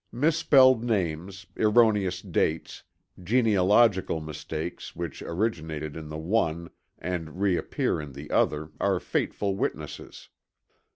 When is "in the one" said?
5.95-6.71